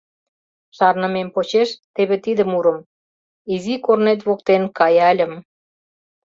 [0.77, 2.77] Шарнымем почеш, теве тиде мурым:
[3.53, 5.33] «Изи корнет воктен каяльым...»